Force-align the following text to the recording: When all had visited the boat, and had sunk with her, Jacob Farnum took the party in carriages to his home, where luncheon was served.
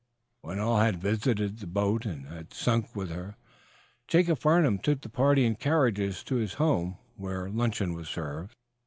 When 0.41 0.57
all 0.59 0.79
had 0.79 0.99
visited 0.99 1.59
the 1.59 1.67
boat, 1.67 2.07
and 2.07 2.25
had 2.25 2.55
sunk 2.55 2.95
with 2.95 3.11
her, 3.11 3.35
Jacob 4.07 4.39
Farnum 4.39 4.79
took 4.79 5.01
the 5.01 5.09
party 5.09 5.45
in 5.45 5.53
carriages 5.53 6.23
to 6.23 6.37
his 6.37 6.55
home, 6.55 6.97
where 7.17 7.51
luncheon 7.51 7.93
was 7.93 8.09
served. 8.09 8.55